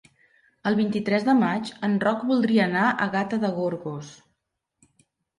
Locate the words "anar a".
2.69-3.07